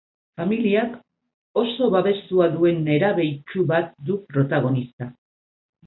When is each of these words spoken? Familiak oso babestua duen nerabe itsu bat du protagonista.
Familiak 0.41 0.95
oso 1.63 1.91
babestua 1.97 2.49
duen 2.55 2.83
nerabe 2.91 3.29
itsu 3.29 3.67
bat 3.77 3.97
du 4.11 4.21
protagonista. 4.35 5.15